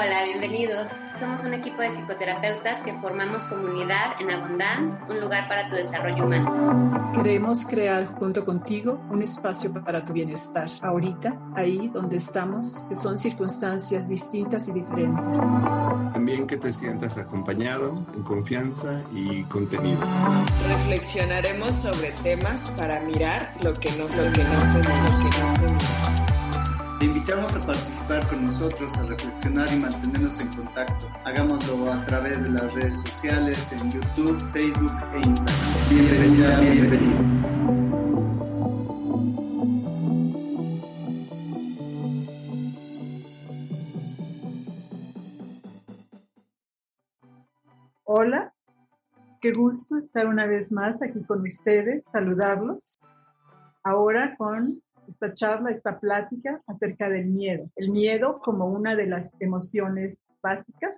[0.00, 0.86] Hola, bienvenidos.
[1.18, 6.24] Somos un equipo de psicoterapeutas que formamos comunidad en Abundance, un lugar para tu desarrollo
[6.24, 7.12] humano.
[7.12, 13.18] Queremos crear junto contigo un espacio para tu bienestar, ahorita, ahí donde estamos, que son
[13.18, 15.36] circunstancias distintas y diferentes.
[16.12, 19.98] También que te sientas acompañado, en confianza y contenido.
[20.68, 25.62] Reflexionaremos sobre temas para mirar lo que no, lo que no lo que no se
[25.62, 25.97] mira.
[26.98, 31.08] Te invitamos a participar con nosotros, a reflexionar y mantenernos en contacto.
[31.24, 35.88] Hagámoslo a través de las redes sociales, en YouTube, Facebook e Instagram.
[35.90, 37.18] Bienvenida, bienvenido.
[48.02, 48.52] Hola,
[49.40, 52.98] qué gusto estar una vez más aquí con ustedes, saludarlos.
[53.84, 57.66] Ahora con esta charla, esta plática acerca del miedo.
[57.76, 60.94] El miedo como una de las emociones básicas,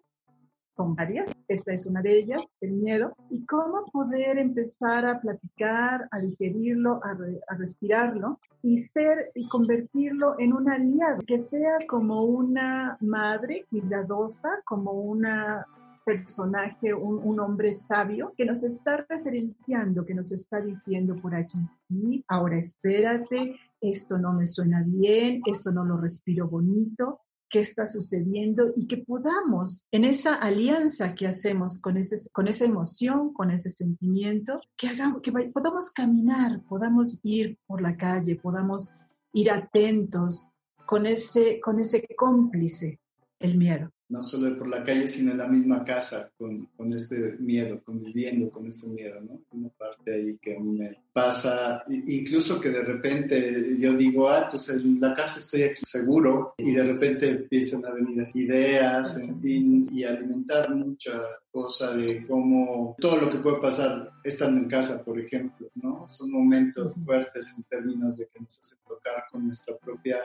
[0.76, 6.08] son varias, esta es una de ellas, el miedo, y cómo poder empezar a platicar,
[6.10, 12.24] a digerirlo, a, a respirarlo y ser y convertirlo en un aliado, que sea como
[12.24, 15.66] una madre cuidadosa, como una
[16.04, 21.58] personaje, un, un, hombre sabio que nos está referenciando, que nos está diciendo por aquí,
[21.88, 27.20] sí, ahora espérate, esto no me suena bien, esto no lo respiro bonito,
[27.50, 32.64] qué está sucediendo y que podamos, en esa alianza que hacemos con, ese, con esa
[32.64, 38.94] emoción, con ese sentimiento, que, hagamos, que podamos caminar, podamos ir por la calle, podamos
[39.32, 40.48] ir atentos
[40.86, 42.99] con ese, con ese cómplice,
[43.40, 46.92] el miedo no solo ir por la calle, sino en la misma casa, con, con,
[46.92, 49.40] este miedo, conviviendo con este miedo, ¿no?
[49.52, 54.48] Una parte ahí que a mí me pasa, incluso que de repente yo digo, ah,
[54.50, 59.40] pues en la casa estoy aquí seguro, y de repente empiezan a venir ideas, en
[59.40, 65.04] fin, y alimentar mucha cosa de cómo todo lo que puede pasar estando en casa,
[65.04, 66.08] por ejemplo, ¿no?
[66.08, 70.18] Son momentos fuertes en términos de que nos hace tocar con nuestra propia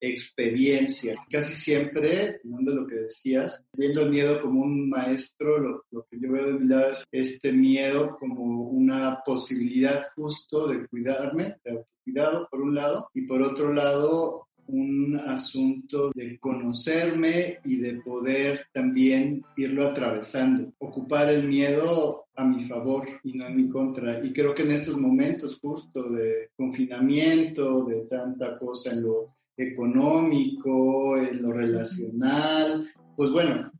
[0.00, 1.16] experiencia.
[1.30, 6.18] Casi siempre, tomando lo que decías, viendo el miedo como un maestro, lo, lo, que
[6.18, 11.72] yo veo de mi lado es este miedo como una posibilidad justo de cuidarme, de
[11.72, 18.66] autocuidado por un lado, y por otro lado un asunto de conocerme y de poder
[18.72, 24.24] también irlo atravesando, ocupar el miedo a mi favor y no en mi contra.
[24.24, 31.16] Y creo que en estos momentos justo de confinamiento, de tanta cosa en lo económico,
[31.16, 33.72] en lo relacional, pues bueno,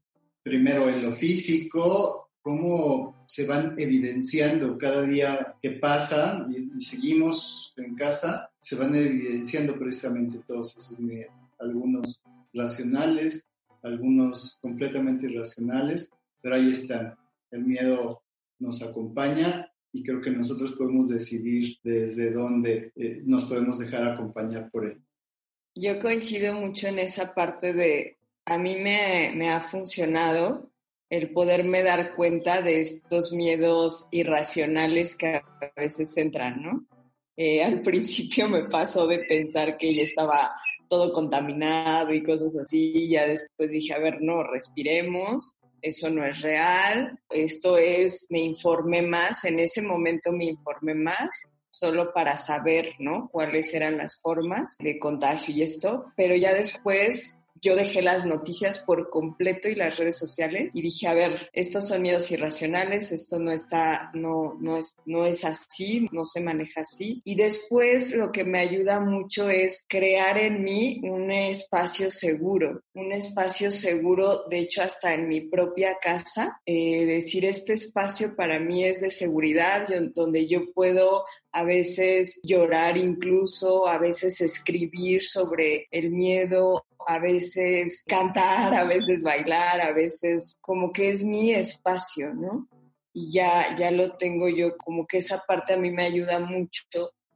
[0.42, 7.96] primero en lo físico, cómo se van evidenciando cada día que pasa y, seguimos en
[7.96, 12.22] casa, se van evidenciando precisamente todos esos miedos, algunos
[12.54, 13.44] racionales,
[13.82, 16.10] algunos completamente irracionales,
[16.40, 17.14] pero ahí están.
[17.50, 18.22] El miedo
[18.58, 24.70] nos acompaña y creo que nosotros podemos decidir desde dónde eh, nos podemos dejar acompañar
[24.70, 25.02] por él.
[25.78, 28.16] Yo coincido mucho en esa parte de,
[28.46, 30.70] a mí me, ha funcionado
[31.10, 35.44] el poderme dar cuenta de estos miedos irracionales que a
[35.76, 36.86] veces entran, ¿no?
[37.36, 40.50] Eh, al principio me pasó de pensar que ya estaba
[40.88, 46.24] todo contaminado y cosas así, y ya después dije, a ver, no, respiremos, eso no
[46.24, 51.28] es real, esto es, me informé más, en ese momento me informé más
[51.78, 53.28] solo para saber, ¿no?
[53.30, 58.78] Cuáles eran las formas de contagio y esto, pero ya después yo dejé las noticias
[58.78, 63.38] por completo y las redes sociales y dije, a ver, estos son miedos irracionales, esto
[63.38, 67.20] no está, no, no es, no es así, no se maneja así.
[67.24, 73.12] Y después lo que me ayuda mucho es crear en mí un espacio seguro, un
[73.12, 78.84] espacio seguro, de hecho, hasta en mi propia casa, eh, decir, este espacio para mí
[78.84, 81.24] es de seguridad, donde yo puedo
[81.56, 89.22] a veces llorar incluso, a veces escribir sobre el miedo, a veces cantar, a veces
[89.22, 92.68] bailar, a veces como que es mi espacio, ¿no?
[93.14, 96.84] Y ya, ya lo tengo yo, como que esa parte a mí me ayuda mucho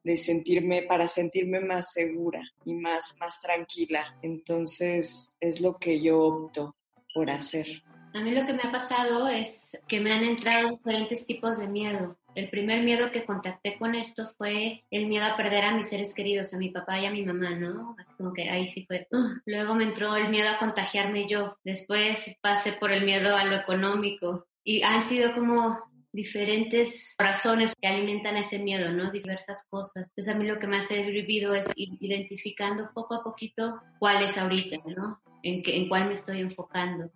[0.04, 4.18] de sentirme, para sentirme más segura y más, más tranquila.
[4.20, 6.76] Entonces es lo que yo opto
[7.14, 7.82] por hacer.
[8.12, 11.68] A mí lo que me ha pasado es que me han entrado diferentes tipos de
[11.68, 12.18] miedo.
[12.34, 16.12] El primer miedo que contacté con esto fue el miedo a perder a mis seres
[16.12, 17.96] queridos, a mi papá y a mi mamá, ¿no?
[17.98, 19.06] Así como que ahí sí fue.
[19.46, 21.56] Luego me entró el miedo a contagiarme yo.
[21.64, 24.46] Después pasé por el miedo a lo económico.
[24.64, 25.78] Y han sido como
[26.12, 29.10] diferentes razones que alimentan ese miedo, ¿no?
[29.12, 30.08] Diversas cosas.
[30.08, 34.22] Entonces a mí lo que me ha servido es ir identificando poco a poquito cuál
[34.24, 35.20] es ahorita, ¿no?
[35.42, 37.10] en, en cuál me estoy enfocando,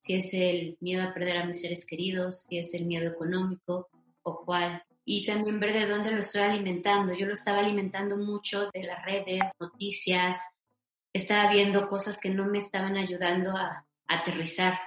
[0.00, 3.88] si es el miedo a perder a mis seres queridos, si es el miedo económico
[4.22, 4.82] o cuál.
[5.04, 7.14] Y también ver de dónde lo estoy alimentando.
[7.14, 10.40] Yo lo estaba alimentando mucho de las redes, noticias,
[11.12, 14.80] estaba viendo cosas que no me estaban ayudando a, aterrizar.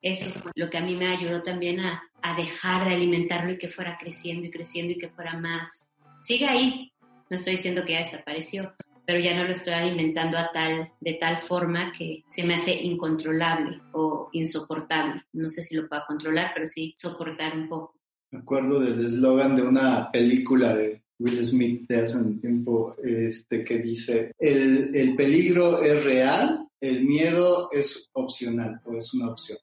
[0.00, 3.58] Eso es lo que a mí me ayudó también a, a dejar de alimentarlo y
[3.58, 5.88] que fuera creciendo y creciendo y que fuera más.
[6.22, 6.92] Sigue ahí,
[7.28, 8.72] no estoy diciendo que ya desapareció,
[9.08, 12.74] pero ya no lo estoy alimentando a tal, de tal forma que se me hace
[12.74, 15.22] incontrolable o insoportable.
[15.32, 17.94] No sé si lo puedo controlar, pero sí soportar un poco.
[18.30, 23.64] Me acuerdo del eslogan de una película de Will Smith de hace un tiempo este,
[23.64, 29.56] que dice, el, el peligro es real, el miedo es opcional o es una opción.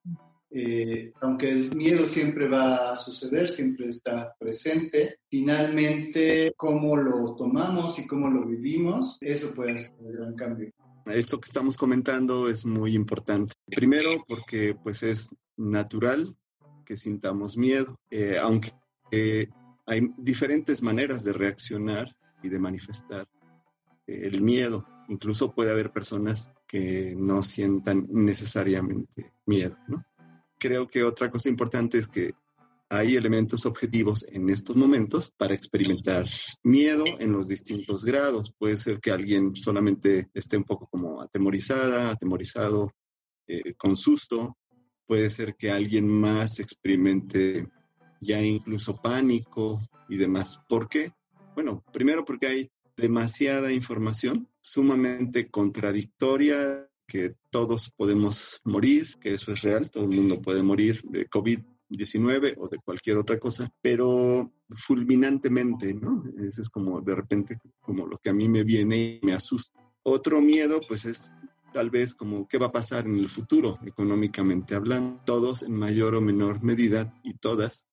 [0.58, 8.00] Eh, aunque el miedo siempre va a suceder, siempre está presente, finalmente cómo lo tomamos
[8.00, 10.72] y cómo lo vivimos, eso puede hacer un gran cambio.
[11.08, 13.54] Esto que estamos comentando es muy importante.
[13.66, 16.38] Primero porque pues es natural
[16.86, 18.72] que sintamos miedo, eh, aunque
[19.12, 19.50] eh,
[19.86, 23.28] hay diferentes maneras de reaccionar y de manifestar
[24.08, 24.88] el miedo.
[25.10, 30.06] Incluso puede haber personas que no sientan necesariamente miedo, ¿no?
[30.66, 32.32] Creo que otra cosa importante es que
[32.90, 36.26] hay elementos objetivos en estos momentos para experimentar
[36.64, 38.52] miedo en los distintos grados.
[38.58, 42.92] Puede ser que alguien solamente esté un poco como atemorizada, atemorizado,
[43.48, 44.58] eh, con susto.
[45.06, 47.68] Puede ser que alguien más experimente
[48.22, 49.80] ya incluso pánico
[50.10, 50.62] y demás.
[50.68, 51.12] ¿Por qué?
[51.54, 59.62] Bueno, primero porque hay demasiada información sumamente contradictoria que todos podemos morir, que eso es
[59.62, 65.94] real, todo el mundo puede morir de COVID-19 o de cualquier otra cosa, pero fulminantemente,
[65.94, 66.24] ¿no?
[66.38, 69.80] Eso es como de repente como lo que a mí me viene y me asusta.
[70.04, 71.34] Otro miedo, pues es
[71.74, 75.22] tal vez como qué va a pasar en el futuro, económicamente hablando.
[75.26, 77.88] Todos en mayor o menor medida y todas,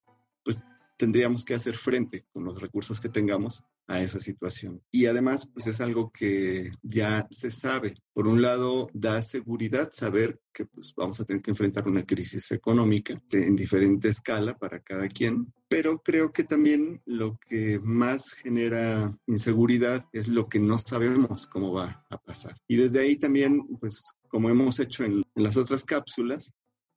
[0.45, 0.65] pues
[1.03, 4.81] tendríamos que hacer frente con los recursos que tengamos a esa situación.
[4.93, 7.97] Y además, pues es algo que ya se sabe.
[8.13, 12.53] Por un lado, da seguridad saber que pues, vamos a tener que enfrentar una crisis
[12.53, 19.19] económica en diferente escala para cada quien, pero creo que también lo que más genera
[19.27, 22.55] inseguridad es lo que no sabemos cómo va a pasar.
[22.69, 26.53] Y desde ahí también, pues como hemos hecho en, en las otras cápsulas,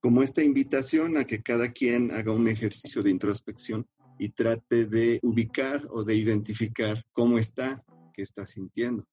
[0.06, 3.88] como esta invitación a que cada quien haga un ejercicio de introspección
[4.18, 7.84] y trate de ubicar o de identificar cómo está,
[8.14, 9.06] qué está sintiendo.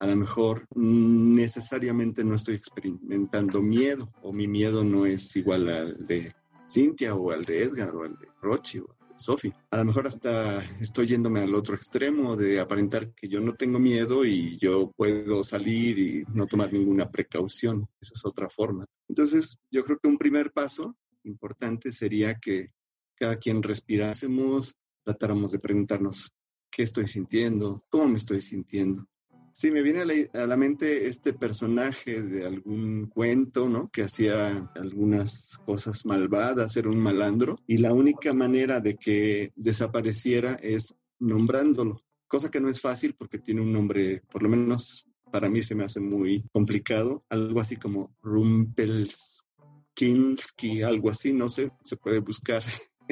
[0.00, 6.06] A lo mejor necesariamente no estoy experimentando miedo o mi miedo no es igual al
[6.06, 6.32] de
[6.66, 9.52] Cintia o al de Edgar o al de Rochi o al de Sophie.
[9.70, 13.78] A lo mejor hasta estoy yéndome al otro extremo de aparentar que yo no tengo
[13.78, 17.86] miedo y yo puedo salir y no tomar ninguna precaución.
[18.00, 18.86] Esa es otra forma.
[19.06, 22.70] Entonces, yo creo que un primer paso importante sería que
[23.20, 24.74] cada quien respirásemos,
[25.04, 26.32] tratáramos de preguntarnos
[26.70, 29.06] qué estoy sintiendo, cómo me estoy sintiendo.
[29.52, 30.06] Sí, me viene a
[30.46, 33.90] la, mente este personaje de algún cuento, ¿no?
[33.90, 40.54] Que hacía algunas cosas malvadas, era un malandro, y la única manera de que desapareciera
[40.54, 45.50] es nombrándolo, cosa que no es fácil porque tiene un nombre, por lo menos para
[45.50, 51.96] mí se me hace muy complicado, algo así como Rumpelstinsky, algo así, no sé, se
[51.96, 52.62] puede buscar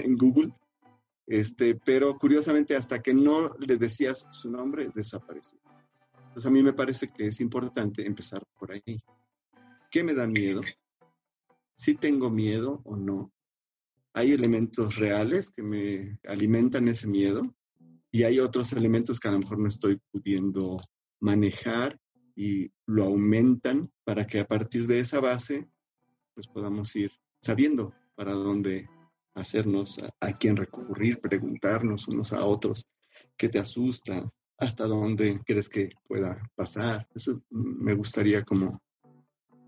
[0.00, 0.54] en Google.
[1.26, 5.60] Este, pero curiosamente, hasta que no le decías su nombre, desapareció.
[6.18, 8.98] Entonces, a mí me parece que es importante empezar por ahí.
[9.90, 10.62] ¿Qué me da miedo?
[11.74, 13.32] ¿Si tengo miedo o no?
[14.14, 17.54] Hay elementos reales que me alimentan ese miedo
[18.10, 20.78] y hay otros elementos que a lo mejor no estoy pudiendo
[21.20, 21.98] manejar
[22.34, 25.68] y lo aumentan para que a partir de esa base
[26.34, 28.88] pues podamos ir sabiendo para dónde
[29.40, 32.86] hacernos a, quién recurrir, preguntarnos unos a otros
[33.36, 37.06] qué te asusta, hasta dónde crees que pueda pasar.
[37.14, 38.82] Eso me gustaría como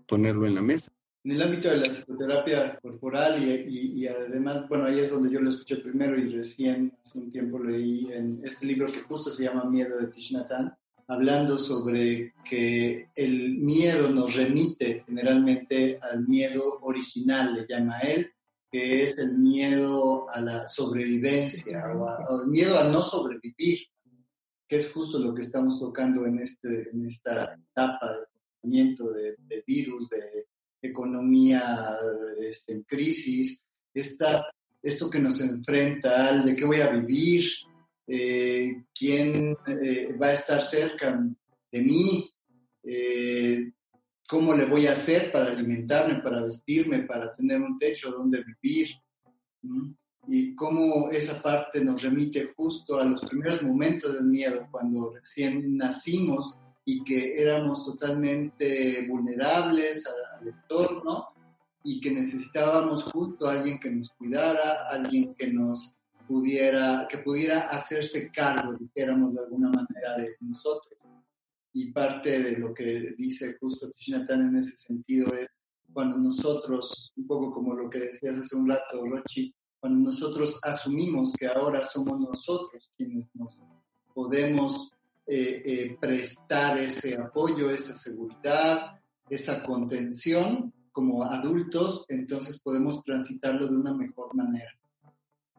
[0.05, 0.91] ponerlo en la mesa.
[1.23, 5.49] En el ámbito de la psicoterapia corporal y, además, bueno, ahí es donde yo lo
[5.49, 9.65] escuché primero y recién hace un tiempo leí en este libro que justo se llama
[9.65, 10.75] Miedo de Tishnatan,
[11.07, 18.33] hablando sobre que el miedo nos remite generalmente al miedo original, le llama él,
[18.71, 23.79] que es el miedo a la sobrevivencia o, el miedo a no sobrevivir,
[24.67, 28.25] que es justo lo que estamos tocando en, este, en esta etapa de
[28.61, 30.47] confinamiento de, virus, de
[30.81, 31.97] economía
[32.39, 33.61] este, en crisis,
[33.93, 34.47] esta,
[34.81, 37.45] esto que nos enfrenta al de qué voy a vivir,
[38.07, 41.21] eh, quién eh, va a estar cerca
[41.71, 42.31] de mí,
[42.83, 43.71] eh,
[44.31, 48.87] ¿Cómo le voy a hacer para alimentarme, para vestirme, para tener un techo donde vivir?
[50.25, 55.75] Y cómo esa parte nos remite justo a los primeros momentos del miedo, cuando recién
[55.75, 61.27] nacimos y que éramos totalmente vulnerables al, entorno
[61.83, 65.93] y que necesitábamos justo a alguien que nos cuidara, alguien que nos
[66.25, 71.00] pudiera, que pudiera hacerse cargo, dijéramos de alguna manera, de nosotros.
[71.73, 75.47] Y parte de lo que dice justo Tishnatan en ese sentido es
[75.93, 81.33] cuando nosotros, un poco como lo que decías hace un rato, Rochi, cuando nosotros asumimos
[81.33, 83.59] que ahora somos nosotros quienes nos
[84.13, 84.91] podemos
[85.25, 88.99] eh, eh, prestar ese apoyo, esa seguridad,
[89.29, 94.71] esa contención como adultos, entonces podemos transitarlo de una mejor manera.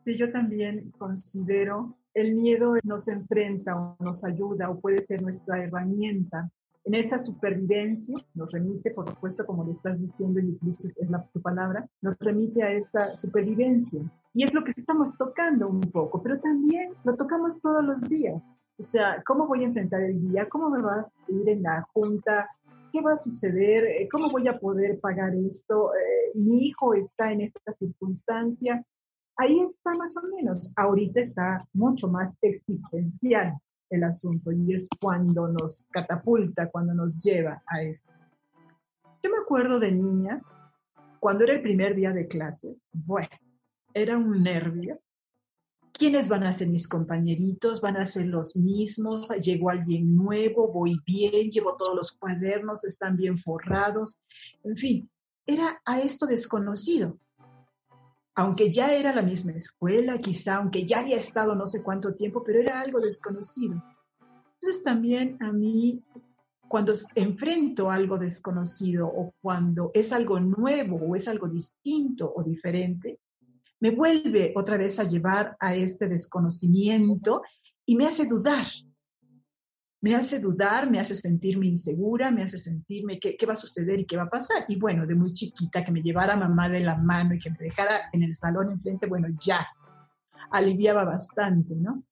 [0.04, 5.62] Sí, yo también considero el miedo nos enfrenta o nos ayuda o puede ser nuestra
[5.62, 6.50] herramienta
[6.84, 11.40] en esa supervivencia, nos remite, por supuesto, como le estás diciendo y es la, tu
[11.40, 14.02] palabra, nos remite a esta supervivencia.
[14.34, 18.42] Y es lo que estamos tocando un poco, pero también lo tocamos todos los días.
[18.78, 20.48] O sea, ¿cómo voy a enfrentar el día?
[20.48, 22.48] ¿Cómo me vas a ir en la junta?
[22.90, 23.84] ¿Qué va a suceder?
[23.84, 25.92] Eh, ¿Cómo voy a poder pagar esto?
[25.94, 28.84] Eh, mi hijo está en esta circunstancia.
[29.42, 30.72] Ahí está más o menos.
[30.76, 33.58] Ahorita está mucho más existencial
[33.90, 38.12] el asunto y es cuando nos catapulta, cuando nos lleva a esto.
[39.20, 40.40] Yo me acuerdo de niña,
[41.18, 43.28] cuando era el primer día de clases, bueno,
[43.92, 45.00] era un nervio
[45.92, 47.80] ¿Quiénes van a ser mis compañeritos?
[47.80, 49.28] ¿Van a ser los mismos?
[49.40, 50.72] ¿Llegó alguien nuevo?
[50.72, 51.50] ¿Voy bien?
[51.50, 52.84] ¿Llevo todos los cuadernos?
[52.84, 54.18] ¿Están bien forrados?
[54.64, 55.10] En fin,
[55.46, 57.18] era a esto desconocido.
[58.34, 62.42] Aunque ya era la misma escuela, quizá, aunque ya había estado no sé cuánto tiempo,
[62.42, 63.82] pero era algo desconocido.
[64.54, 66.02] Entonces también a mí,
[66.68, 73.18] cuando enfrento algo desconocido o cuando es algo nuevo o es algo distinto o diferente,
[73.80, 77.42] me vuelve otra vez a llevar a este desconocimiento
[77.84, 78.64] y me hace dudar.
[80.02, 84.04] Me hace dudar, me hace sentirme insegura, me hace sentirme qué, va a suceder y
[84.04, 84.64] qué va a pasar.
[84.68, 87.58] Y bueno, de muy chiquita, que me llevara mamá de la mano y que me
[87.58, 89.66] dejara en el salón enfrente, bueno, ya,
[90.50, 92.02] aliviaba bastante, ¿no?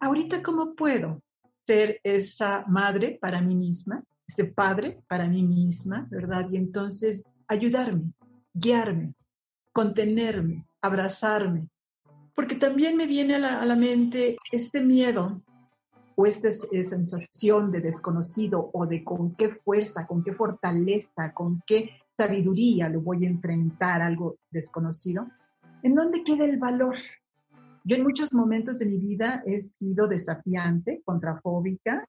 [0.00, 1.22] Ahorita, ¿cómo puedo
[1.66, 6.48] ser esa madre para mí misma, este padre para mí misma, ¿verdad?
[6.50, 8.12] Y entonces ayudarme,
[8.52, 9.14] guiarme,
[9.72, 11.68] contenerme, abrazarme,
[12.34, 15.42] porque también me viene a la, mente este miedo
[16.16, 21.90] o esta sensación de desconocido o de con qué fuerza, con qué fortaleza, con qué
[22.16, 25.26] sabiduría lo voy a enfrentar algo desconocido.
[25.82, 26.96] ¿En dónde queda el valor?
[27.84, 32.08] Yo en muchos momentos de mi vida he sido desafiante, contrafóbica,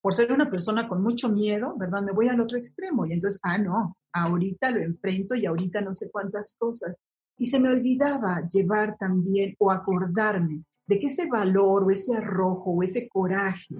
[0.00, 2.02] por ser una persona con mucho miedo, ¿verdad?
[2.02, 5.92] Me voy al otro extremo y entonces, ah, no, ahorita lo enfrento y ahorita no
[5.92, 6.96] sé cuántas cosas.
[7.38, 12.70] Y se me olvidaba llevar también o acordarme de que ese valor o ese arrojo
[12.70, 13.76] o ese coraje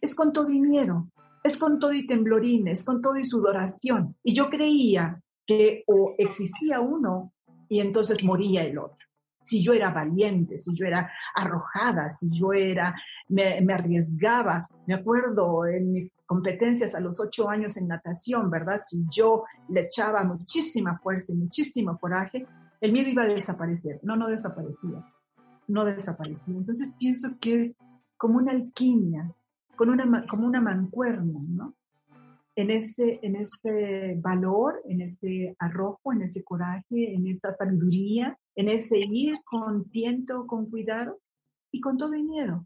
[0.00, 1.08] es con todo y miedo,
[1.42, 4.16] es con todo y temblorín, es con todo y sudoración.
[4.22, 7.32] Y yo creía que o existía uno
[7.68, 8.98] y entonces moría el otro.
[9.42, 12.94] Si yo era valiente, si yo era arrojada, si yo era,
[13.28, 14.66] me, me arriesgaba.
[14.86, 18.80] Me acuerdo en mis competencias a los ocho años en natación, ¿verdad?
[18.86, 22.46] Si yo le echaba muchísima fuerza y muchísimo coraje,
[22.80, 24.00] el miedo iba a desaparecer.
[24.02, 25.04] No, no desaparecía.
[25.66, 26.54] No desaparecía.
[26.56, 27.76] Entonces pienso que es
[28.16, 29.30] como una alquimia,
[29.76, 31.74] con una, como una mancuerna, ¿no?
[32.56, 38.68] En ese, en ese valor, en ese arrojo, en ese coraje, en esa sabiduría, en
[38.68, 41.20] ese ir con tiento, con cuidado
[41.72, 42.64] y con todo el miedo.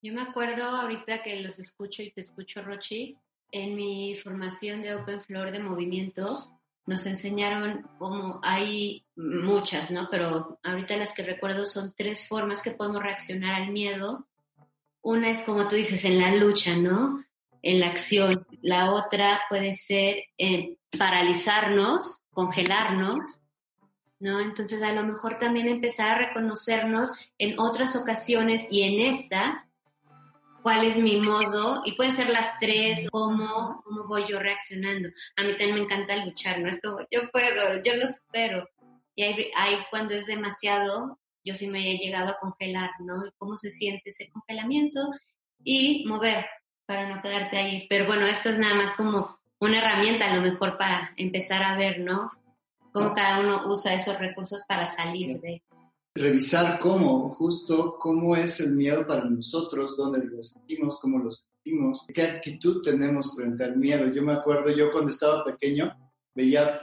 [0.00, 3.18] Yo me acuerdo ahorita que los escucho y te escucho, Rochi,
[3.52, 10.08] en mi formación de Open Floor de movimiento, nos enseñaron como hay muchas, ¿no?
[10.10, 14.26] Pero ahorita las que recuerdo son tres formas que podemos reaccionar al miedo.
[15.00, 17.24] Una es como tú dices, en la lucha, ¿no?
[17.62, 18.46] En la acción.
[18.60, 20.24] La otra puede ser
[20.98, 23.42] paralizarnos, congelarnos,
[24.18, 24.40] ¿no?
[24.40, 29.68] Entonces a lo mejor también empezar a reconocernos en otras ocasiones y en esta
[30.62, 35.08] cuál es mi modo, y pueden ser las tres, cómo, cómo voy yo reaccionando.
[35.36, 38.68] A mí también me encanta luchar, no es como yo puedo, yo lo espero.
[39.14, 43.26] Y ahí, ahí cuando es demasiado, yo sí me he llegado a congelar, ¿no?
[43.26, 45.10] Y cómo se siente ese congelamiento
[45.64, 46.46] y mover
[46.86, 47.86] para no quedarte ahí.
[47.88, 51.76] Pero bueno, esto es nada más como una herramienta a lo mejor para empezar a
[51.76, 52.30] ver, ¿no?
[52.92, 55.62] Cómo cada uno usa esos recursos para salir de
[56.14, 62.04] revisar cómo, justo cómo es el miedo para nosotros, dónde lo sentimos, cómo lo sentimos,
[62.12, 64.12] qué actitud tenemos frente al miedo.
[64.12, 65.92] Yo me acuerdo, yo cuando estaba pequeño
[66.34, 66.80] veía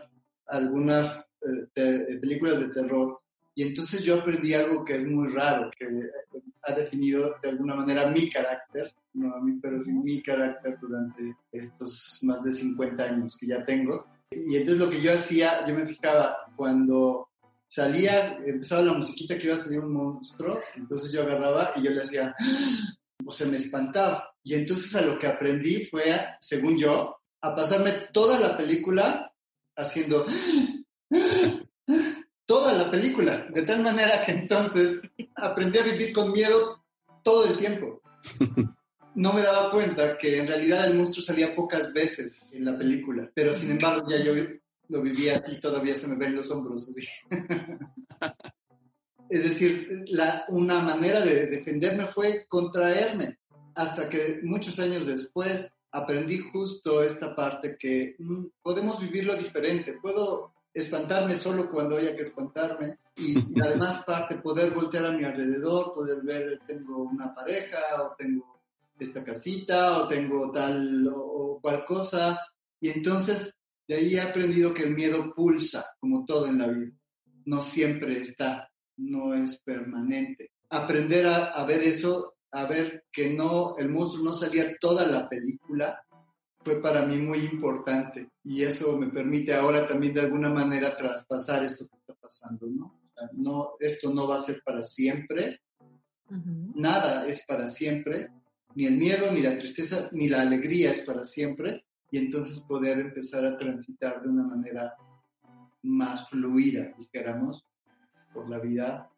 [0.48, 1.28] algunas
[1.76, 3.20] eh, películas de terror
[3.56, 5.86] y entonces yo aprendí algo que es muy raro, que
[6.64, 11.36] ha definido de alguna manera mi carácter, no a mí, pero sí mi carácter durante
[11.52, 14.06] estos más de 50 años que ya tengo.
[14.32, 17.29] Y entonces lo que yo hacía, yo me fijaba cuando
[17.70, 21.92] salía, empezaba la musiquita que iba a salir un monstruo, entonces yo agarraba y yo
[21.92, 22.36] le hacía,
[23.26, 24.36] o se me espantaba.
[24.44, 29.32] Y entonces a lo que aprendí fue, según yo, a pasarme toda la película
[29.78, 30.26] haciendo
[32.46, 35.00] toda la película, de tal manera que entonces
[35.36, 36.84] aprendí a vivir con miedo
[37.24, 38.02] todo el tiempo.
[39.16, 43.30] No me daba cuenta que en realidad el monstruo salía pocas veces en la película,
[43.34, 44.34] pero sin embargo ya yo
[44.90, 47.08] lo vivía y todavía se me ven los hombros así.
[49.30, 53.38] Es decir, la, una manera de defenderme fue contraerme,
[53.76, 59.94] hasta que muchos años después aprendí justo esta parte que mm, podemos vivirlo diferente.
[60.02, 65.94] Puedo espantarme solo cuando haya que espantarme y, además parte poder voltear a mi alrededor,
[65.94, 68.62] poder ver, tengo una pareja o tengo
[68.98, 72.40] esta casita o tengo tal o, cual cosa
[72.80, 73.59] y entonces
[73.90, 76.92] de ahí he aprendido que el miedo pulsa como todo en la vida,
[77.46, 80.52] no siempre está, no es permanente.
[80.70, 85.28] Aprender a, a ver eso, a ver que no, el monstruo no salía toda la
[85.28, 86.06] película,
[86.64, 88.30] fue para mí muy importante.
[88.44, 93.02] Y eso me permite ahora también de alguna manera traspasar esto que está pasando, ¿no?
[93.32, 95.62] no esto no va a ser para siempre,
[96.76, 98.30] nada es para siempre,
[98.76, 103.00] ni el miedo, ni la tristeza, ni la alegría es para siempre, y entonces poder
[103.00, 104.94] empezar a transitar de una manera
[105.84, 107.66] más fluida, dijéramos,
[108.34, 109.10] por la vida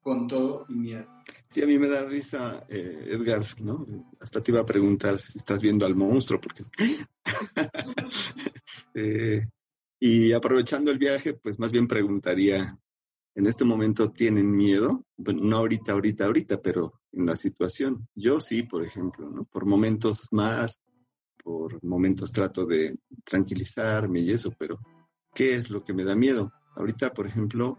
[0.00, 1.06] con todo y miedo.
[1.48, 3.86] Sí, a mí me da risa, eh, Edgar, ¿no?
[4.20, 6.62] Hasta te iba a preguntar si estás viendo al monstruo, porque...
[8.94, 9.46] eh,
[10.00, 12.76] y aprovechando el viaje, pues más bien preguntaría,
[13.36, 15.04] ¿en este momento tienen miedo?
[15.16, 18.08] Bueno, no ahorita, ahorita, ahorita, pero en la situación.
[18.14, 19.44] Yo sí, por ejemplo, ¿no?
[19.44, 20.80] Por momentos más,
[21.42, 24.78] por momentos trato de tranquilizarme y eso, pero
[25.34, 26.52] ¿qué es lo que me da miedo?
[26.74, 27.78] Ahorita, por ejemplo,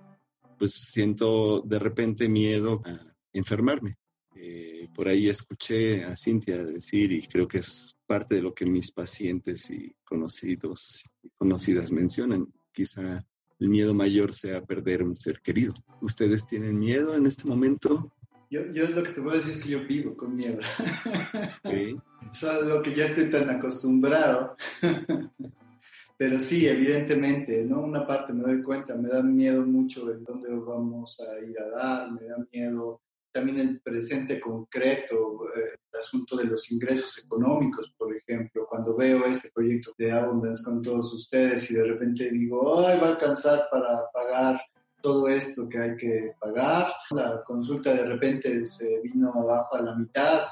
[0.58, 3.00] pues siento de repente miedo a
[3.34, 3.98] enfermarme.
[4.36, 8.66] Eh, por ahí escuché a Cintia decir, y creo que es parte de lo que
[8.66, 13.26] mis pacientes y conocidos y conocidas mencionan, quizá
[13.60, 15.74] el miedo mayor sea perder un ser querido.
[16.02, 18.12] ¿Ustedes tienen miedo en este momento?
[18.54, 20.60] Yo, yo lo que te puedo decir es que yo vivo con miedo.
[22.32, 24.56] Es algo que ya estoy tan acostumbrado
[26.18, 27.82] pero sí, evidentemente, ¿no?
[27.82, 31.68] Una parte me doy cuenta, me da miedo mucho de dónde vamos a ir a
[31.68, 37.94] dar, me da miedo también el presente concreto, eh, el asunto de los ingresos económicos,
[37.98, 42.88] por ejemplo, cuando veo este proyecto de Abundance con todos ustedes y de repente digo,
[42.88, 44.62] ay, va a alcanzar para pagar
[45.04, 46.94] todo esto que hay que pagar.
[47.12, 50.44] La consulta de repente se vino abajo a la mitad,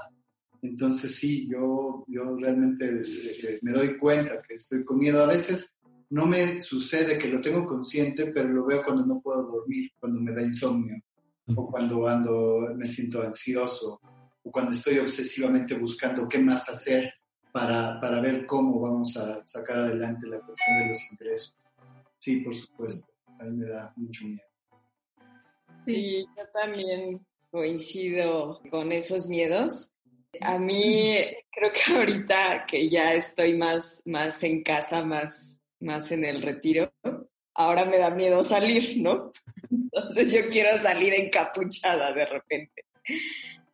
[0.61, 5.23] entonces sí, yo, yo realmente eh, me doy cuenta que estoy con miedo.
[5.23, 5.73] A veces
[6.09, 10.19] no me sucede que lo tengo consciente, pero lo veo cuando no puedo dormir, cuando
[10.19, 11.01] me da insomnio,
[11.55, 14.01] o cuando ando, me siento ansioso,
[14.43, 17.09] o cuando estoy obsesivamente buscando qué más hacer
[17.53, 21.55] para, para ver cómo vamos a sacar adelante la cuestión de los ingresos.
[22.19, 23.10] Sí, por supuesto,
[23.41, 24.41] a mí me da mucho miedo.
[25.85, 29.91] Sí, yo también coincido con esos miedos.
[30.41, 31.15] A mí
[31.51, 36.93] creo que ahorita que ya estoy más, más en casa, más, más en el retiro,
[37.55, 39.31] ahora me da miedo salir, ¿no?
[39.71, 42.85] Entonces yo quiero salir encapuchada de repente.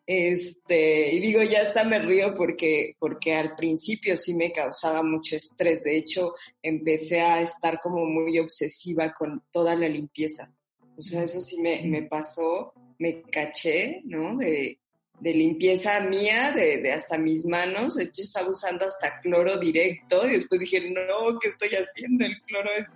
[0.10, 5.36] Este, y digo, ya hasta me río porque, porque al principio sí me causaba mucho
[5.36, 5.84] estrés.
[5.84, 10.50] De hecho, empecé a estar como muy obsesiva con toda la limpieza.
[10.98, 14.38] O sea, eso sí me, me pasó, me caché, ¿no?
[14.38, 14.80] De,
[15.20, 17.98] de limpieza mía, de, de, hasta mis manos.
[17.98, 22.24] Yo estaba usando hasta cloro directo y después dije, no, ¿qué estoy haciendo?
[22.24, 22.88] El cloro es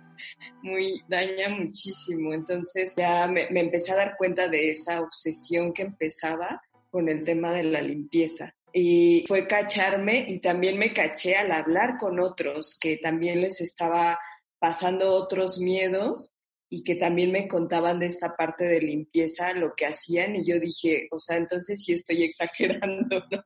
[0.62, 2.32] muy, daña muchísimo.
[2.32, 7.24] Entonces ya me, me empecé a dar cuenta de esa obsesión que empezaba con el
[7.24, 8.54] tema de la limpieza.
[8.72, 14.18] Y fue cacharme y también me caché al hablar con otros que también les estaba
[14.58, 16.32] pasando otros miedos
[16.68, 20.58] y que también me contaban de esta parte de limpieza, lo que hacían, y yo
[20.58, 23.42] dije, o sea, entonces sí estoy exagerando, ¿no?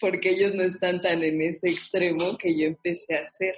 [0.00, 3.54] Porque ellos no están tan en ese extremo que yo empecé a hacer.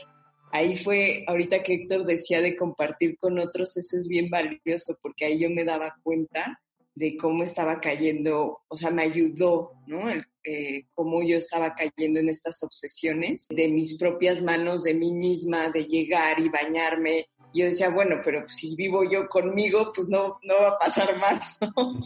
[0.50, 5.26] Ahí fue, ahorita que Héctor decía de compartir con otros, eso es bien valioso, porque
[5.26, 6.61] ahí yo me daba cuenta
[6.94, 10.09] de cómo estaba cayendo, o sea, me ayudó, ¿no?
[10.09, 15.11] El eh, cómo yo estaba cayendo en estas obsesiones de mis propias manos, de mí
[15.11, 17.28] misma, de llegar y bañarme.
[17.54, 21.57] Yo decía, bueno, pero si vivo yo conmigo, pues no, no va a pasar más,
[21.76, 22.04] ¿no?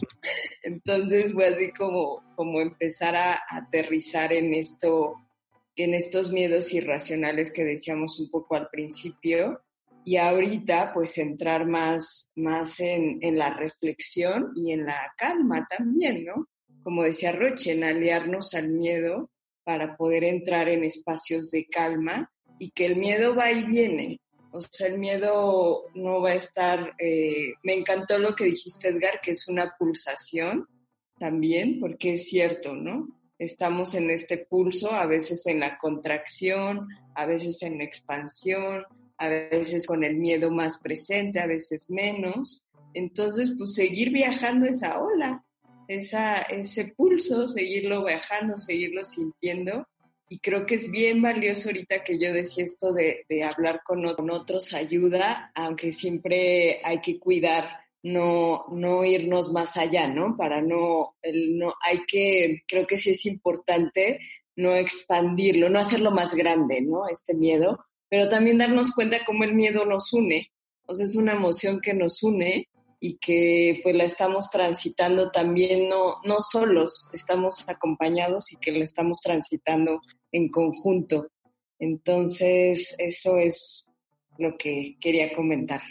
[0.63, 5.15] Entonces fue así como, como empezar a aterrizar en esto,
[5.75, 9.59] en estos miedos irracionales que decíamos un poco al principio
[10.09, 16.25] y ahorita pues entrar más, más en, en, la reflexión y en la calma también,
[16.25, 16.47] ¿no?
[16.81, 19.29] Como decía Roche, en aliarnos al miedo
[19.63, 24.19] para poder entrar en espacios de calma y que el miedo va y viene.
[24.49, 26.95] O sea, el miedo no va a estar...
[26.97, 30.65] Eh, me encantó lo que dijiste, Edgar, que es una pulsación
[31.19, 33.09] también, porque es cierto, ¿no?
[33.37, 38.85] Estamos en este pulso, a veces en la contracción, a veces en la expansión,
[39.19, 42.65] a veces con el miedo más presente, a veces menos.
[42.93, 45.43] Entonces, pues seguir viajando esa ola,
[45.87, 49.87] esa, ese pulso, seguirlo viajando, seguirlo sintiendo.
[50.29, 54.03] Y creo que es bien valioso ahorita que yo decía esto de, de hablar con,
[54.15, 57.67] con, otros ayuda, aunque siempre hay que cuidar
[58.03, 60.35] no, no irnos más allá, ¿no?
[60.35, 64.19] Para no, el, no, hay que, creo que sí es importante
[64.55, 67.07] no expandirlo, no hacerlo más grande, ¿no?
[67.07, 70.51] Este miedo, pero también darnos cuenta cómo el miedo nos une.
[70.85, 72.67] O sea, es una emoción que nos une
[72.99, 78.83] y que pues la estamos transitando también no, no solos, estamos acompañados y que la
[78.83, 81.27] estamos transitando en conjunto.
[81.77, 83.87] Entonces, eso es
[84.37, 85.81] lo que quería comentar.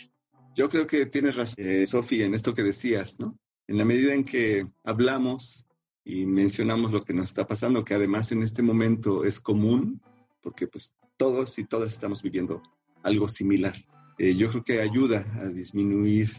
[0.55, 3.39] Yo creo que tienes razón, eh, Sofía, en esto que decías, ¿no?
[3.69, 5.67] En la medida en que hablamos
[6.05, 10.01] y mencionamos lo que nos está pasando, que además en este momento es común,
[10.41, 12.63] porque pues todos y todas estamos viviendo
[13.03, 13.75] algo similar.
[14.19, 16.31] Eh, yo creo que ayuda a disminuir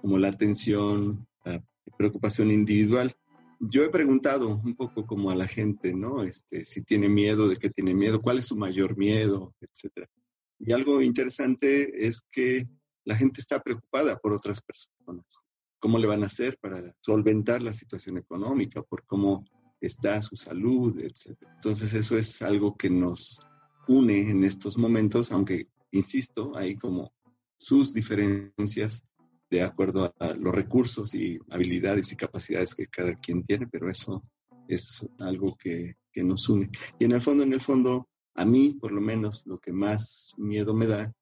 [0.00, 1.64] como la tensión, la
[1.96, 3.16] preocupación individual.
[3.58, 6.22] Yo he preguntado un poco como a la gente, ¿no?
[6.22, 10.10] Este, si tiene miedo, de qué tiene miedo, cuál es su mayor miedo, etcétera.
[10.58, 12.68] Y algo interesante es que
[13.04, 15.42] la gente está preocupada por otras personas.
[15.78, 18.82] ¿Cómo le van a hacer para solventar la situación económica?
[18.82, 19.44] Por cómo
[19.80, 21.52] está su salud, etcétera.
[21.54, 23.40] Entonces eso es algo que nos
[23.88, 27.12] une en estos momentos, aunque, insisto, hay como
[27.56, 29.04] sus diferencias
[29.50, 34.22] de acuerdo a los recursos y habilidades y capacidades que cada quien tiene, pero eso
[34.68, 36.70] es algo que, que nos une.
[36.98, 40.34] Y en el fondo, en el fondo, a mí, por lo menos, lo que más
[40.36, 41.12] miedo me da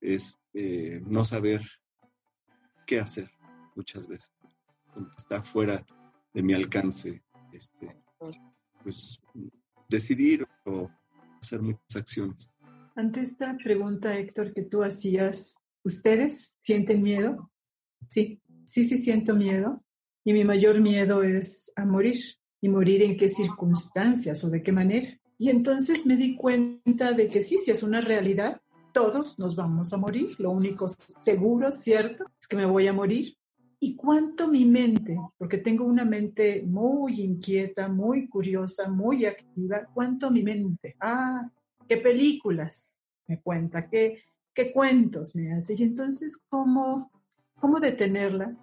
[0.00, 1.62] es eh, no saber
[2.86, 3.30] qué hacer
[3.74, 4.32] muchas veces.
[4.92, 5.84] Como que está fuera
[6.32, 7.88] de mi alcance, este,
[8.82, 9.20] pues
[9.88, 10.90] decidir o
[11.40, 12.52] hacer muchas acciones.
[12.94, 17.50] Ante esta pregunta, Héctor, que tú hacías, ¿ustedes sienten miedo?
[18.10, 19.84] Sí, sí, sí siento miedo.
[20.24, 22.18] Y mi mayor miedo es a morir.
[22.60, 25.20] ¿Y morir en qué circunstancias o de qué manera?
[25.38, 28.60] Y entonces me di cuenta de que sí, sí es una realidad.
[28.92, 30.34] Todos nos vamos a morir.
[30.38, 33.36] Lo único seguro, cierto, es que me voy a morir.
[33.86, 40.28] ¿Y cuánto mi mente, porque tengo una mente muy inquieta, muy curiosa, muy activa, cuánto
[40.28, 40.96] mi mente?
[40.98, 41.48] Ah,
[41.88, 45.76] qué películas me cuenta, qué, qué cuentos me hace.
[45.78, 47.12] Y entonces, ¿cómo,
[47.60, 48.56] ¿cómo detenerla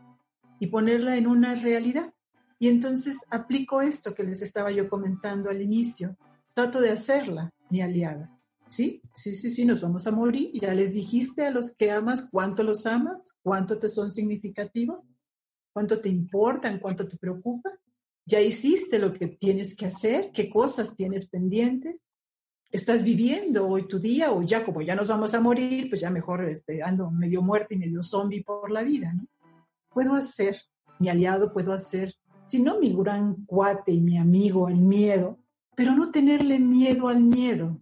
[0.60, 2.14] y ponerla en una realidad?
[2.60, 6.18] Y entonces aplico esto que les estaba yo comentando al inicio.
[6.54, 8.30] Trato de hacerla mi aliada.
[8.68, 10.50] Sí, sí, sí, sí, nos vamos a morir.
[10.54, 15.00] Ya les dijiste a los que amas cuánto los amas, cuánto te son significativos,
[15.74, 17.72] cuánto te importan, cuánto te preocupa.
[18.26, 21.98] Ya hiciste lo que tienes que hacer, qué cosas tienes pendientes.
[22.72, 26.10] Estás viviendo hoy tu día o ya como ya nos vamos a morir, pues ya
[26.10, 29.28] mejor este, ando medio muerto y medio zombie por la vida, ¿no?
[29.90, 30.60] Puedo hacer,
[31.00, 32.16] mi aliado puedo hacer,
[32.48, 35.38] si no mi gran cuate y mi amigo, el miedo,
[35.76, 37.80] pero no tenerle miedo al miedo,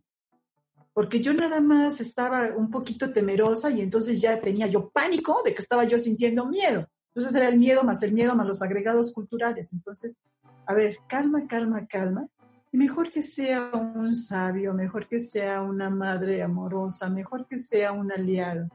[0.93, 5.53] porque yo nada más estaba un poquito temerosa y entonces ya tenía yo pánico de
[5.53, 6.87] que estaba yo sintiendo miedo.
[7.13, 9.73] Entonces era el miedo más el miedo más los agregados culturales.
[9.73, 10.17] Entonces,
[10.65, 12.27] a ver, calma, calma, calma.
[12.71, 17.91] Y mejor que sea un sabio, mejor que sea una madre amorosa, mejor que sea
[17.91, 18.69] un aliado.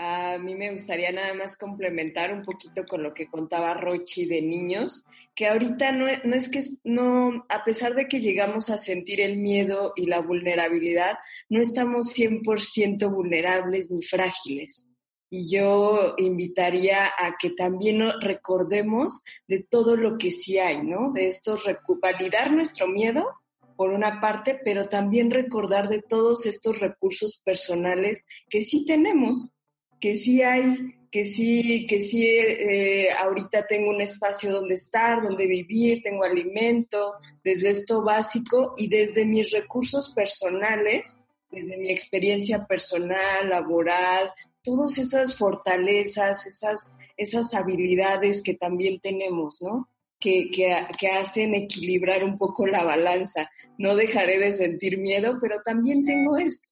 [0.00, 4.40] A mí me gustaría nada más complementar un poquito con lo que contaba Rochi de
[4.40, 5.04] niños,
[5.34, 9.38] que ahorita no, no, es que, no, a pesar de que llegamos a sentir el
[9.38, 14.86] miedo y la vulnerabilidad, no estamos 100% vulnerables ni frágiles.
[15.30, 21.12] Y yo invitaría a que también recordemos de todo lo que sí hay, ¿no?
[21.12, 21.64] De estos,
[22.00, 23.28] validar nuestro miedo,
[23.76, 29.52] por una parte, pero también recordar de todos estos recursos personales que sí tenemos
[30.00, 35.46] que sí hay, que sí, que sí, eh, ahorita tengo un espacio donde estar, donde
[35.46, 41.16] vivir, tengo alimento, desde esto básico y desde mis recursos personales,
[41.50, 44.32] desde mi experiencia personal, laboral,
[44.68, 49.88] todas esas fortalezas, esas, esas habilidades que también tenemos, ¿no?
[50.20, 53.50] Que, que, hacen equilibrar un poco la balanza.
[53.78, 56.68] No dejaré de sentir miedo, pero también tengo esto.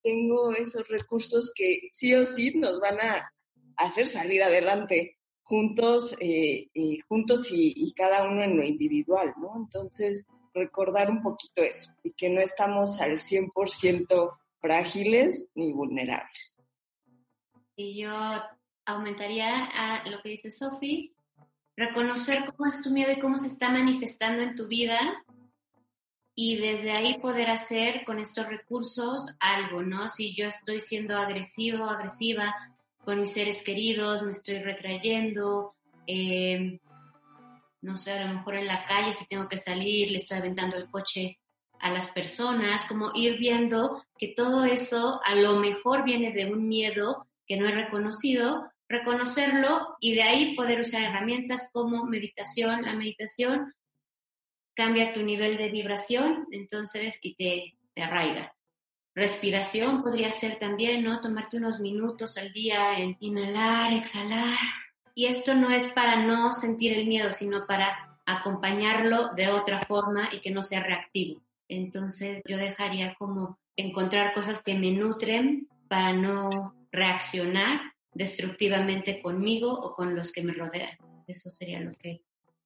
[0.00, 3.32] Tengo esos recursos que sí o sí nos van a
[3.78, 6.68] hacer salir adelante juntos, eh,
[7.08, 9.56] juntos y, y, cada uno en lo individual, ¿no?
[9.56, 16.58] Entonces, recordar un poquito eso y que no estamos al 100% frágiles ni vulnerables.
[17.76, 18.12] Y yo
[18.86, 21.14] aumentaría a lo que dice Sofi,
[21.76, 25.24] reconocer cómo es tu miedo y cómo se está manifestando en tu vida
[26.36, 30.08] y desde ahí poder hacer con estos recursos algo, ¿no?
[30.08, 32.54] Si yo estoy siendo agresivo, agresiva
[33.04, 35.74] con mis seres queridos, me estoy retrayendo,
[36.06, 36.80] eh,
[37.82, 40.76] no sé, a lo mejor en la calle si tengo que salir, le estoy aventando
[40.76, 41.38] el coche
[41.80, 46.66] a las personas, como ir viendo que todo eso a lo mejor viene de un
[46.66, 52.82] miedo que no he reconocido, reconocerlo y de ahí poder usar herramientas como meditación.
[52.82, 53.72] La meditación
[54.74, 58.54] cambia tu nivel de vibración, entonces, y te, te arraiga.
[59.14, 61.20] Respiración podría ser también, ¿no?
[61.20, 64.58] Tomarte unos minutos al día en inhalar, exhalar.
[65.14, 70.28] Y esto no es para no sentir el miedo, sino para acompañarlo de otra forma
[70.32, 71.40] y que no sea reactivo.
[71.68, 77.80] Entonces yo dejaría como encontrar cosas que me nutren para no reaccionar
[78.12, 80.96] destructivamente conmigo o con los que me rodean.
[81.26, 82.22] Eso sería lo que,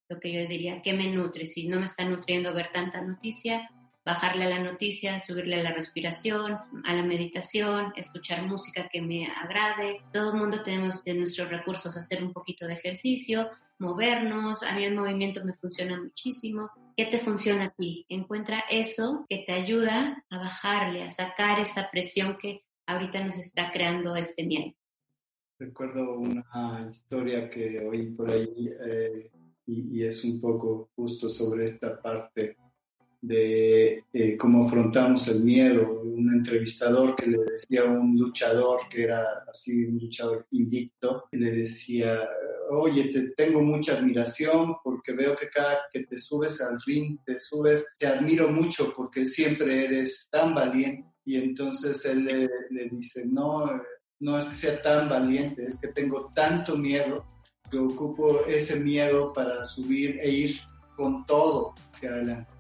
[0.09, 0.83] lo que yo diría.
[0.83, 1.47] ¿Qué me nutre?
[1.47, 3.71] Si no me está nutriendo ver tanta noticia,
[4.05, 9.27] bajarle a la noticia, subirle a la respiración, a la meditación, escuchar música que me
[9.27, 10.03] agrade.
[10.13, 14.63] Todo el mundo tenemos de nuestros recursos hacer un poquito de ejercicio, movernos.
[14.63, 16.71] A mí el movimiento me funciona muchísimo.
[16.97, 18.05] ¿Qué te funciona a ti?
[18.09, 23.71] Encuentra eso que te ayuda a bajarle, a sacar esa presión que ahorita nos está
[23.71, 24.73] creando este miedo.
[25.59, 29.31] Recuerdo una historia que oí por ahí eh,
[29.67, 32.57] y, es un poco justo sobre esta parte
[33.21, 36.01] de eh, cómo afrontamos el miedo.
[36.03, 41.51] Un entrevistador que le decía a un luchador que era así, un luchador invicto, le
[41.51, 42.27] decía,
[42.71, 47.39] oye, te tengo mucha admiración porque veo que cada que te subes al ring, te
[47.39, 53.71] subes, te admiro mucho porque siempre eres tan valiente y entonces él le, dice, no,
[54.21, 57.23] no es que sea tan valiente, es que tengo tanto miedo
[57.71, 60.61] que ocupo ese miedo para subir e ir
[60.97, 62.51] con todo hacia adelante.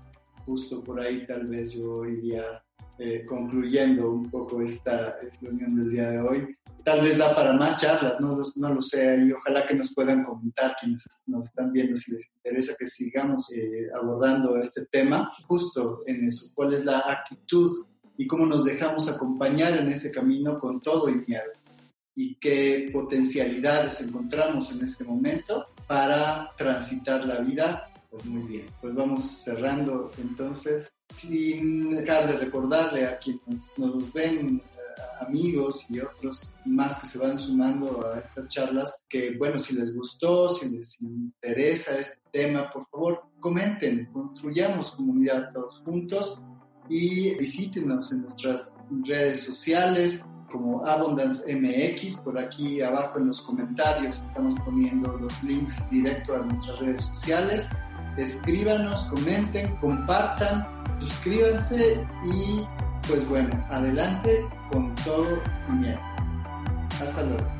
[0.44, 2.62] Justo por ahí tal vez yo iría
[2.98, 6.54] eh, concluyendo un poco esta reunión del día de hoy.
[6.84, 10.24] Tal vez da para más charlas, no, no lo sé, y ojalá que nos puedan
[10.24, 16.02] comentar quienes nos están viendo si les interesa que sigamos eh, abordando este tema, justo
[16.06, 17.72] en eso, cuál es la actitud
[18.18, 21.52] y cómo nos dejamos acompañar en ese camino con todo y miedo
[22.16, 27.92] y qué potencialidades encontramos en este momento para transitar la vida.
[28.10, 34.56] Pues muy bien, pues vamos cerrando entonces, sin dejar de recordarle a quienes nos ven,
[34.56, 39.76] eh, amigos y otros más que se van sumando a estas charlas, que bueno, si
[39.76, 46.42] les gustó, si les interesa este tema, por favor, comenten, construyamos comunidad todos juntos
[46.88, 48.74] y visítenos en nuestras
[49.04, 52.16] redes sociales como Abundance MX.
[52.16, 57.70] Por aquí abajo en los comentarios estamos poniendo los links directos a nuestras redes sociales.
[58.16, 60.66] Escríbanos, comenten, compartan,
[61.00, 62.64] suscríbanse y
[63.06, 66.00] pues bueno, adelante con todo y miedo.
[67.00, 67.57] Hasta luego.